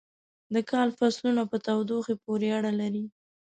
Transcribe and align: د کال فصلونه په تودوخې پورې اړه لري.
د 0.53 0.55
کال 0.71 0.89
فصلونه 0.97 1.41
په 1.51 1.57
تودوخې 1.65 2.15
پورې 2.23 2.47
اړه 2.57 2.71
لري. 2.81 3.05